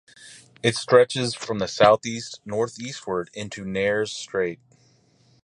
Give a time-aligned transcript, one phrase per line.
[0.63, 4.59] It stretches from the southwest northeastward into Nares Strait.